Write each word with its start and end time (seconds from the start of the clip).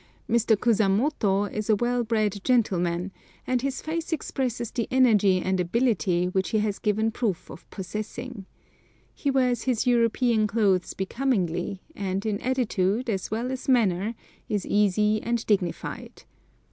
Mr. 0.27 0.57
Kusamoto 0.59 1.43
is 1.45 1.69
a 1.69 1.75
well 1.75 2.03
bred 2.03 2.43
gentleman, 2.43 3.11
and 3.45 3.61
his 3.61 3.83
face 3.83 4.11
expresses 4.11 4.71
the 4.71 4.87
energy 4.89 5.39
and 5.39 5.59
ability 5.59 6.25
which 6.25 6.49
he 6.49 6.57
has 6.57 6.79
given 6.79 7.11
proof 7.11 7.51
of 7.51 7.69
possessing. 7.69 8.47
He 9.13 9.29
wears 9.29 9.65
his 9.65 9.85
European 9.85 10.47
clothes 10.47 10.95
becomingly, 10.95 11.81
and 11.95 12.25
in 12.25 12.41
attitude, 12.41 13.11
as 13.11 13.29
well 13.29 13.51
as 13.51 13.69
manner, 13.69 14.15
is 14.49 14.65
easy 14.65 15.21
and 15.21 15.45
dignified. 15.45 16.23